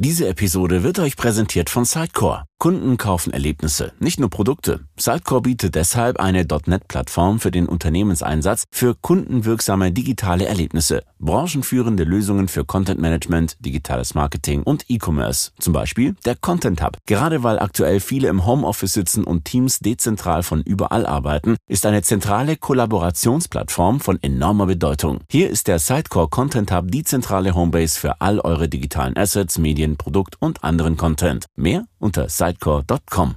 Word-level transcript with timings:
Diese 0.00 0.28
Episode 0.28 0.84
wird 0.84 1.00
euch 1.00 1.16
präsentiert 1.16 1.70
von 1.70 1.84
Sitecore. 1.84 2.44
Kunden 2.58 2.96
kaufen 2.96 3.32
Erlebnisse, 3.32 3.92
nicht 4.00 4.20
nur 4.20 4.30
Produkte. 4.30 4.80
Sitecore 4.98 5.42
bietet 5.42 5.74
deshalb 5.74 6.18
eine 6.18 6.44
.NET-Plattform 6.44 7.38
für 7.38 7.50
den 7.50 7.66
Unternehmenseinsatz 7.66 8.64
für 8.70 8.94
kundenwirksame 8.94 9.92
digitale 9.92 10.46
Erlebnisse, 10.46 11.04
branchenführende 11.18 12.04
Lösungen 12.04 12.48
für 12.48 12.64
Content 12.64 13.00
Management, 13.00 13.56
digitales 13.60 14.14
Marketing 14.14 14.62
und 14.64 14.84
E-Commerce. 14.88 15.52
Zum 15.60 15.72
Beispiel 15.72 16.16
der 16.24 16.34
Content 16.34 16.82
Hub. 16.82 16.98
Gerade 17.06 17.44
weil 17.44 17.60
aktuell 17.60 18.00
viele 18.00 18.28
im 18.28 18.44
Homeoffice 18.44 18.92
sitzen 18.92 19.24
und 19.24 19.44
Teams 19.44 19.78
dezentral 19.78 20.42
von 20.42 20.60
überall 20.62 21.06
arbeiten, 21.06 21.56
ist 21.68 21.86
eine 21.86 22.02
zentrale 22.02 22.56
Kollaborationsplattform 22.56 24.00
von 24.00 24.22
enormer 24.22 24.66
Bedeutung. 24.66 25.20
Hier 25.30 25.48
ist 25.48 25.68
der 25.68 25.78
Sitecore 25.78 26.28
Content 26.28 26.72
Hub 26.72 26.90
die 26.90 27.04
zentrale 27.04 27.54
Homebase 27.54 27.98
für 27.98 28.20
all 28.20 28.40
eure 28.40 28.68
digitalen 28.68 29.16
Assets, 29.16 29.58
Medien, 29.58 29.78
Medien, 29.78 29.96
Produkt 29.96 30.36
und 30.40 30.64
anderen 30.64 30.96
Content. 30.96 31.46
Mehr 31.54 31.86
unter 31.98 32.28
sitecore.com. 32.28 33.34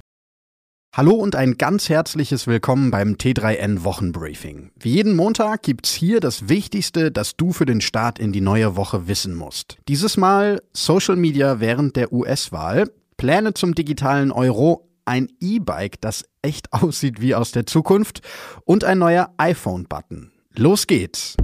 Hallo 0.94 1.12
und 1.12 1.36
ein 1.36 1.56
ganz 1.56 1.88
herzliches 1.88 2.46
Willkommen 2.46 2.90
beim 2.90 3.14
T3N 3.14 3.82
Wochenbriefing. 3.82 4.72
Wie 4.78 4.90
jeden 4.90 5.16
Montag 5.16 5.62
gibt's 5.62 5.94
hier 5.94 6.20
das 6.20 6.50
Wichtigste, 6.50 7.10
das 7.10 7.34
du 7.34 7.52
für 7.52 7.64
den 7.64 7.80
Start 7.80 8.18
in 8.18 8.30
die 8.30 8.42
neue 8.42 8.76
Woche 8.76 9.08
wissen 9.08 9.34
musst. 9.34 9.78
Dieses 9.88 10.18
Mal 10.18 10.60
Social 10.74 11.16
Media 11.16 11.60
während 11.60 11.96
der 11.96 12.12
US-Wahl, 12.12 12.90
Pläne 13.16 13.54
zum 13.54 13.74
digitalen 13.74 14.30
Euro, 14.30 14.90
ein 15.06 15.28
E-Bike, 15.40 15.98
das 16.02 16.26
echt 16.42 16.70
aussieht 16.74 17.22
wie 17.22 17.34
aus 17.34 17.52
der 17.52 17.64
Zukunft 17.64 18.20
und 18.66 18.84
ein 18.84 18.98
neuer 18.98 19.32
iPhone-Button. 19.38 20.30
Los 20.54 20.86
geht's! 20.86 21.36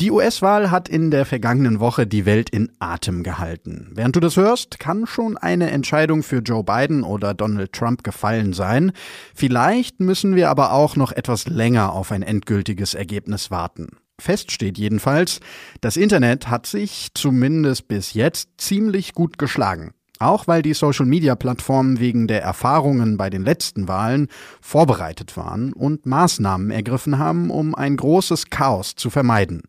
Die 0.00 0.12
US-Wahl 0.12 0.70
hat 0.70 0.88
in 0.88 1.10
der 1.10 1.26
vergangenen 1.26 1.80
Woche 1.80 2.06
die 2.06 2.24
Welt 2.24 2.50
in 2.50 2.70
Atem 2.78 3.24
gehalten. 3.24 3.90
Während 3.94 4.14
du 4.14 4.20
das 4.20 4.36
hörst, 4.36 4.78
kann 4.78 5.08
schon 5.08 5.36
eine 5.36 5.72
Entscheidung 5.72 6.22
für 6.22 6.38
Joe 6.38 6.62
Biden 6.62 7.02
oder 7.02 7.34
Donald 7.34 7.72
Trump 7.72 8.04
gefallen 8.04 8.52
sein. 8.52 8.92
Vielleicht 9.34 9.98
müssen 9.98 10.36
wir 10.36 10.50
aber 10.50 10.72
auch 10.72 10.94
noch 10.94 11.10
etwas 11.10 11.48
länger 11.48 11.94
auf 11.94 12.12
ein 12.12 12.22
endgültiges 12.22 12.94
Ergebnis 12.94 13.50
warten. 13.50 13.88
Fest 14.20 14.52
steht 14.52 14.78
jedenfalls, 14.78 15.40
das 15.80 15.96
Internet 15.96 16.48
hat 16.48 16.66
sich 16.66 17.08
zumindest 17.14 17.88
bis 17.88 18.14
jetzt 18.14 18.50
ziemlich 18.58 19.14
gut 19.14 19.36
geschlagen. 19.36 19.94
Auch 20.18 20.46
weil 20.48 20.62
die 20.62 20.74
Social-Media-Plattformen 20.74 22.00
wegen 22.00 22.26
der 22.26 22.42
Erfahrungen 22.42 23.16
bei 23.16 23.30
den 23.30 23.44
letzten 23.44 23.86
Wahlen 23.86 24.28
vorbereitet 24.60 25.36
waren 25.36 25.72
und 25.72 26.06
Maßnahmen 26.06 26.70
ergriffen 26.70 27.18
haben, 27.18 27.50
um 27.50 27.74
ein 27.74 27.96
großes 27.96 28.50
Chaos 28.50 28.96
zu 28.96 29.10
vermeiden. 29.10 29.62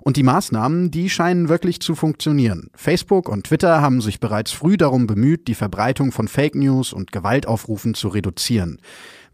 Und 0.00 0.16
die 0.16 0.22
Maßnahmen, 0.22 0.90
die 0.90 1.10
scheinen 1.10 1.48
wirklich 1.48 1.80
zu 1.80 1.94
funktionieren. 1.94 2.70
Facebook 2.74 3.28
und 3.28 3.44
Twitter 3.44 3.80
haben 3.80 4.00
sich 4.00 4.20
bereits 4.20 4.52
früh 4.52 4.76
darum 4.76 5.06
bemüht, 5.06 5.48
die 5.48 5.54
Verbreitung 5.54 6.12
von 6.12 6.28
Fake 6.28 6.54
News 6.54 6.92
und 6.92 7.10
Gewaltaufrufen 7.10 7.94
zu 7.94 8.08
reduzieren. 8.08 8.78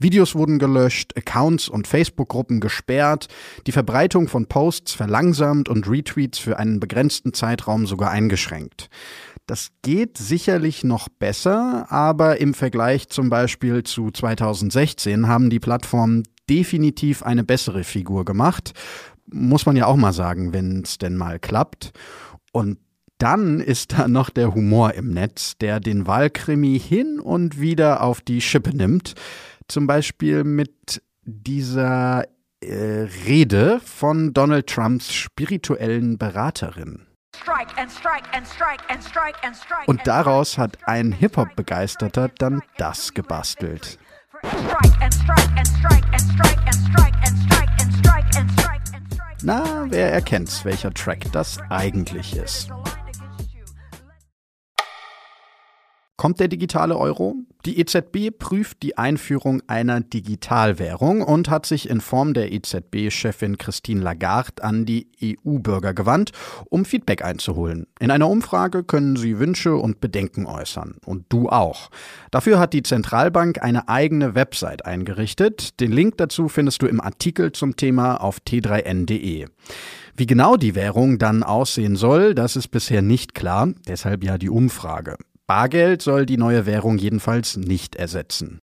Videos 0.03 0.35
wurden 0.35 0.59
gelöscht, 0.59 1.17
Accounts 1.17 1.69
und 1.69 1.87
Facebook-Gruppen 1.87 2.61
gesperrt, 2.61 3.29
die 3.67 3.73
Verbreitung 3.73 4.27
von 4.27 4.47
Posts 4.47 4.95
verlangsamt 4.95 5.69
und 5.69 5.89
Retweets 5.89 6.39
für 6.39 6.59
einen 6.59 6.81
begrenzten 6.81 7.33
Zeitraum 7.33 7.87
sogar 7.87 8.11
eingeschränkt. 8.11 8.91
Das 9.47 9.71
geht 9.83 10.19
sicherlich 10.19 10.85
noch 10.85 11.09
besser, 11.09 11.87
aber 11.91 12.41
im 12.41 12.55
Vergleich 12.55 13.09
zum 13.09 13.29
Beispiel 13.29 13.83
zu 13.83 14.11
2016 14.11 15.27
haben 15.27 15.51
die 15.51 15.61
Plattformen 15.61 16.23
definitiv 16.49 17.23
eine 17.23 17.45
bessere 17.45 17.85
Figur 17.85 18.25
gemacht. 18.25 18.73
Muss 19.27 19.67
man 19.67 19.77
ja 19.77 19.87
auch 19.87 19.97
mal 19.97 20.13
sagen, 20.13 20.53
wenn 20.53 20.83
es 20.83 20.99
denn 20.99 21.17
mal 21.17 21.39
klappt. 21.39 21.93
Und 22.53 22.79
dann 23.19 23.61
ist 23.61 23.93
da 23.93 24.09
noch 24.09 24.31
der 24.31 24.55
Humor 24.55 24.95
im 24.95 25.13
Netz, 25.13 25.57
der 25.59 25.81
den 25.81 26.07
Wahlkrimi 26.07 26.79
hin 26.79 27.21
und 27.21 27.61
wieder 27.61 28.03
auf 28.03 28.21
die 28.21 28.41
Schippe 28.41 28.77
nimmt. 28.77 29.15
Zum 29.69 29.87
Beispiel 29.87 30.45
mit 30.45 31.03
dieser 31.25 32.25
äh, 32.61 33.09
Rede 33.27 33.81
von 33.85 34.33
Donald 34.33 34.67
Trumps 34.67 35.13
spirituellen 35.13 36.19
Beraterin. 36.19 37.07
Und 39.87 40.07
daraus 40.07 40.59
hat 40.59 40.79
ein 40.87 41.13
Hip-Hop-Begeisterter 41.13 42.29
dann 42.39 42.63
das 42.77 43.15
gebastelt. 43.15 43.99
Na, 49.45 49.87
wer 49.89 50.13
erkennt's, 50.13 50.65
welcher 50.65 50.95
Track 50.95 51.33
das 51.33 51.59
eigentlich 51.69 52.37
ist? 52.37 52.71
Kommt 56.23 56.39
der 56.39 56.47
digitale 56.47 56.97
Euro? 56.97 57.35
Die 57.67 57.81
EZB 57.81 58.31
prüft 58.39 58.85
die 58.85 58.97
Einführung 58.97 59.61
einer 59.67 60.01
Digitalwährung 60.01 61.21
und 61.21 61.51
hat 61.51 61.67
sich 61.67 61.91
in 61.91 62.01
Form 62.01 62.33
der 62.33 62.53
EZB-Chefin 62.53 63.59
Christine 63.59 64.03
Lagarde 64.03 64.63
an 64.63 64.87
die 64.87 65.09
EU-Bürger 65.21 65.95
gewandt, 65.95 66.31
um 66.71 66.85
Feedback 66.85 67.25
einzuholen. 67.25 67.89
In 67.99 68.13
einer 68.13 68.29
Umfrage 68.29 68.85
können 68.85 69.17
sie 69.17 69.41
Wünsche 69.41 69.75
und 69.75 70.01
Bedenken 70.01 70.47
äußern. 70.47 70.95
Und 71.05 71.25
du 71.29 71.49
auch. 71.49 71.91
Dafür 72.31 72.61
hat 72.61 72.73
die 72.73 72.85
Zentralbank 72.85 73.61
eine 73.61 73.89
eigene 73.89 74.37
Website 74.37 74.87
eingerichtet. 74.87 75.81
Den 75.81 75.91
Link 75.91 76.19
dazu 76.19 76.49
findest 76.49 76.83
du 76.83 76.87
im 76.87 77.01
Artikel 77.01 77.51
zum 77.51 77.75
Thema 77.75 78.19
auf 78.19 78.39
t3n.de. 78.47 79.47
Wie 80.15 80.27
genau 80.27 80.57
die 80.57 80.77
Währung 80.77 81.19
dann 81.19 81.43
aussehen 81.43 81.97
soll, 81.97 82.37
das 82.37 82.55
ist 82.55 82.69
bisher 82.69 83.03
nicht 83.03 83.35
klar, 83.35 83.73
deshalb 83.89 84.23
ja 84.23 84.39
die 84.39 84.51
Umfrage. 84.51 85.17
Bargeld 85.55 86.01
soll 86.01 86.25
die 86.25 86.39
neue 86.39 86.65
Währung 86.65 86.97
jedenfalls 86.97 87.59
nicht 87.59 87.95
ersetzen. 87.95 88.61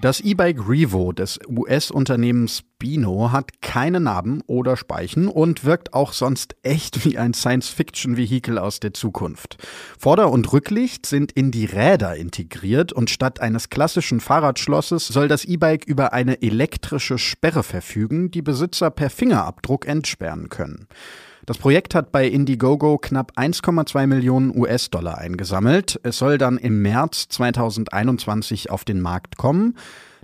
Das 0.00 0.20
E-Bike 0.20 0.68
Revo 0.68 1.10
des 1.10 1.40
US-Unternehmens 1.48 2.62
Bino 2.78 3.32
hat 3.32 3.60
keine 3.60 3.98
Narben 3.98 4.40
oder 4.46 4.76
Speichen 4.76 5.26
und 5.26 5.64
wirkt 5.64 5.94
auch 5.94 6.12
sonst 6.12 6.54
echt 6.62 7.04
wie 7.04 7.18
ein 7.18 7.34
Science-Fiction-Vehikel 7.34 8.56
aus 8.56 8.78
der 8.78 8.94
Zukunft. 8.94 9.56
Vorder- 9.98 10.30
und 10.30 10.52
Rücklicht 10.52 11.06
sind 11.06 11.32
in 11.32 11.50
die 11.50 11.64
Räder 11.64 12.14
integriert 12.14 12.92
und 12.92 13.10
statt 13.10 13.40
eines 13.40 13.68
klassischen 13.68 14.20
Fahrradschlosses 14.20 15.08
soll 15.08 15.26
das 15.26 15.44
E-Bike 15.44 15.84
über 15.86 16.12
eine 16.12 16.40
elektrische 16.40 17.18
Sperre 17.18 17.64
verfügen, 17.64 18.30
die 18.30 18.42
Besitzer 18.42 18.92
per 18.92 19.10
Fingerabdruck 19.10 19.88
entsperren 19.88 20.50
können. 20.50 20.86
Das 21.44 21.58
Projekt 21.58 21.96
hat 21.96 22.12
bei 22.12 22.28
Indiegogo 22.28 22.98
knapp 22.98 23.32
1,2 23.36 24.06
Millionen 24.06 24.56
US-Dollar 24.56 25.18
eingesammelt. 25.18 25.98
Es 26.04 26.18
soll 26.18 26.38
dann 26.38 26.56
im 26.56 26.82
März 26.82 27.26
2021 27.30 28.70
auf 28.70 28.84
den 28.84 29.00
Markt 29.00 29.38
kommen. 29.38 29.76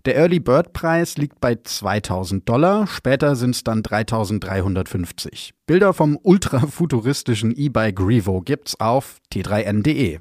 Der 0.04 0.16
Early 0.16 0.38
Bird 0.38 0.72
Preis 0.72 1.18
liegt 1.18 1.40
bei 1.40 1.56
2000 1.56 2.48
Dollar, 2.48 2.86
später 2.86 3.34
sind 3.34 3.56
es 3.56 3.64
dann 3.64 3.82
3350. 3.82 5.54
Bilder 5.66 5.92
vom 5.92 6.16
ultrafuturistischen 6.22 7.52
E-Bike 7.54 8.00
Revo 8.00 8.40
gibt's 8.40 8.78
auf 8.78 9.18
t3n.de. 9.32 10.20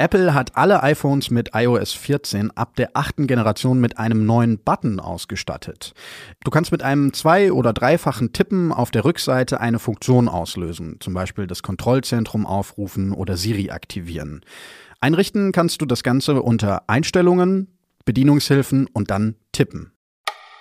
Apple 0.00 0.32
hat 0.32 0.56
alle 0.56 0.84
iPhones 0.84 1.30
mit 1.30 1.50
iOS 1.54 1.92
14 1.92 2.52
ab 2.52 2.76
der 2.76 2.90
achten 2.94 3.26
Generation 3.26 3.80
mit 3.80 3.98
einem 3.98 4.26
neuen 4.26 4.58
Button 4.58 5.00
ausgestattet. 5.00 5.92
Du 6.44 6.52
kannst 6.52 6.70
mit 6.70 6.84
einem 6.84 7.12
zwei- 7.12 7.52
oder 7.52 7.72
dreifachen 7.72 8.32
Tippen 8.32 8.72
auf 8.72 8.92
der 8.92 9.04
Rückseite 9.04 9.60
eine 9.60 9.80
Funktion 9.80 10.28
auslösen, 10.28 10.98
zum 11.00 11.14
Beispiel 11.14 11.48
das 11.48 11.64
Kontrollzentrum 11.64 12.46
aufrufen 12.46 13.12
oder 13.12 13.36
Siri 13.36 13.70
aktivieren. 13.70 14.42
Einrichten 15.00 15.50
kannst 15.50 15.82
du 15.82 15.86
das 15.86 16.04
Ganze 16.04 16.42
unter 16.42 16.88
Einstellungen, 16.88 17.76
Bedienungshilfen 18.04 18.86
und 18.86 19.10
dann 19.10 19.34
Tippen. 19.50 19.90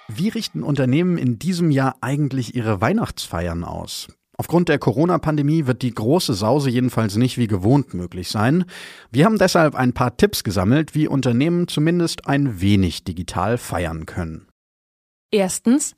Wie 0.08 0.30
richten 0.30 0.64
Unternehmen 0.64 1.20
in 1.20 1.38
diesem 1.38 1.70
Jahr 1.70 1.98
eigentlich 2.02 2.56
ihre 2.56 2.82
Weihnachtsfeiern 2.82 3.64
aus? 3.64 4.08
Aufgrund 4.40 4.70
der 4.70 4.78
Corona-Pandemie 4.78 5.66
wird 5.66 5.82
die 5.82 5.94
große 5.94 6.36
Sause 6.36 6.70
jedenfalls 6.70 7.16
nicht 7.16 7.40
wie 7.40 7.48
gewohnt 7.48 7.96
möglich 7.96 8.30
sein. 8.30 8.66
Wir 9.12 9.26
haben 9.26 9.40
deshalb 9.40 9.74
ein 9.74 9.94
paar 9.94 10.16
Tipps 10.16 10.44
gesammelt, 10.44 10.94
wie 10.94 11.08
Unternehmen 11.08 11.68
zumindest 11.68 12.28
ein 12.28 12.62
wenig 12.62 13.04
digital 13.04 13.58
feiern 13.58 14.06
können. 14.06 14.48
Erstens 15.32 15.96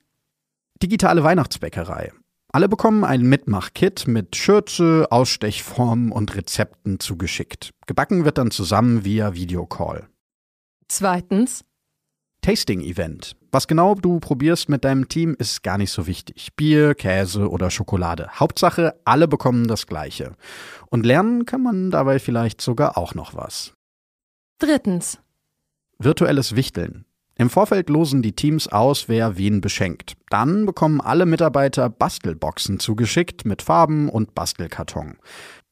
Digitale 0.82 1.22
Weihnachtsbäckerei. 1.22 2.10
Alle 2.52 2.68
bekommen 2.68 3.04
ein 3.04 3.20
Mitmach-Kit 3.20 4.08
mit 4.08 4.34
Schürze, 4.34 5.06
Ausstechformen 5.10 6.10
und 6.10 6.34
Rezepten 6.34 6.98
zugeschickt. 6.98 7.70
Gebacken 7.86 8.24
wird 8.24 8.38
dann 8.38 8.50
zusammen 8.50 9.04
via 9.04 9.34
Videocall. 9.34 10.08
Zweitens 10.88 11.64
Tasting-Event. 12.42 13.36
Was 13.52 13.66
genau 13.66 13.94
du 13.94 14.20
probierst 14.20 14.68
mit 14.68 14.84
deinem 14.84 15.08
Team, 15.08 15.34
ist 15.38 15.62
gar 15.62 15.78
nicht 15.78 15.90
so 15.90 16.06
wichtig. 16.06 16.50
Bier, 16.56 16.94
Käse 16.94 17.48
oder 17.50 17.70
Schokolade. 17.70 18.28
Hauptsache, 18.34 18.94
alle 19.04 19.28
bekommen 19.28 19.66
das 19.66 19.86
Gleiche. 19.86 20.32
Und 20.88 21.04
lernen 21.04 21.46
kann 21.46 21.62
man 21.62 21.90
dabei 21.90 22.18
vielleicht 22.18 22.60
sogar 22.60 22.96
auch 22.96 23.14
noch 23.14 23.34
was. 23.34 23.74
Drittens 24.58 25.18
Virtuelles 25.98 26.56
Wichteln. 26.56 27.04
Im 27.36 27.50
Vorfeld 27.50 27.88
losen 27.88 28.22
die 28.22 28.34
Teams 28.34 28.68
aus, 28.68 29.08
wer 29.08 29.36
wen 29.36 29.60
beschenkt. 29.60 30.14
Dann 30.28 30.66
bekommen 30.66 31.00
alle 31.00 31.26
Mitarbeiter 31.26 31.88
Bastelboxen 31.88 32.78
zugeschickt 32.78 33.44
mit 33.44 33.62
Farben 33.62 34.08
und 34.08 34.34
Bastelkarton. 34.34 35.16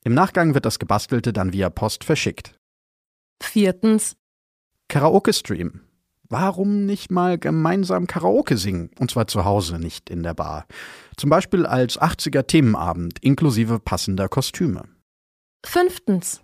Im 0.05 0.15
Nachgang 0.15 0.55
wird 0.55 0.65
das 0.65 0.79
Gebastelte 0.79 1.32
dann 1.32 1.53
via 1.53 1.70
Post 1.70 2.05
verschickt. 2.05 2.59
Viertens. 3.43 4.17
Karaoke-Stream. 4.88 5.81
Warum 6.30 6.84
nicht 6.84 7.10
mal 7.10 7.38
gemeinsam 7.38 8.06
Karaoke 8.06 8.58
singen? 8.58 8.90
Und 8.98 9.10
zwar 9.10 9.28
zu 9.28 9.46
Hause, 9.46 9.78
nicht 9.78 10.10
in 10.10 10.22
der 10.22 10.34
Bar. 10.34 10.66
Zum 11.16 11.30
Beispiel 11.30 11.64
als 11.64 11.98
80er-Themenabend 11.98 13.19
inklusive 13.22 13.78
passender 13.78 14.28
Kostüme. 14.28 14.82
Fünftens. 15.64 16.42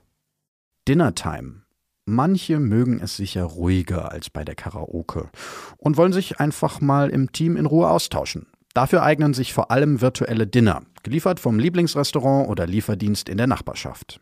Dinnertime. 0.88 1.64
Manche 2.06 2.60
mögen 2.60 2.98
es 3.00 3.16
sicher 3.16 3.44
ruhiger 3.44 4.10
als 4.10 4.30
bei 4.30 4.44
der 4.44 4.54
Karaoke 4.54 5.30
und 5.76 5.96
wollen 5.98 6.12
sich 6.12 6.40
einfach 6.40 6.80
mal 6.80 7.10
im 7.10 7.32
Team 7.32 7.56
in 7.56 7.66
Ruhe 7.66 7.88
austauschen. 7.88 8.46
Dafür 8.74 9.02
eignen 9.02 9.34
sich 9.34 9.52
vor 9.54 9.70
allem 9.70 10.00
virtuelle 10.00 10.46
Dinner, 10.46 10.82
geliefert 11.02 11.40
vom 11.40 11.58
Lieblingsrestaurant 11.58 12.48
oder 12.48 12.66
Lieferdienst 12.66 13.28
in 13.28 13.36
der 13.36 13.46
Nachbarschaft. 13.46 14.20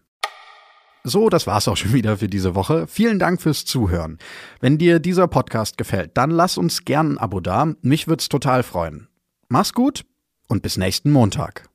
So, 1.05 1.29
das 1.29 1.47
war's 1.47 1.67
auch 1.67 1.77
schon 1.77 1.93
wieder 1.93 2.19
für 2.19 2.29
diese 2.29 2.55
Woche. 2.55 2.87
Vielen 2.87 3.19
Dank 3.19 3.43
fürs 3.43 3.65
Zuhören. 3.65 4.19
Wenn 4.61 4.79
dir 4.79 5.01
dieser 5.01 5.27
Podcast 5.27 5.77
gefällt, 5.77 6.13
dann 6.15 6.31
lass 6.31 6.59
uns 6.59 6.85
gern 6.85 7.13
ein 7.13 7.19
Abo 7.19 7.41
da. 7.41 7.75
Mich 7.83 8.07
würd's 8.07 8.29
total 8.29 8.63
freuen. 8.63 9.09
Mach's 9.49 9.73
gut 9.73 10.05
und 10.49 10.63
bis 10.63 10.77
nächsten 10.77 11.11
Montag. 11.11 11.72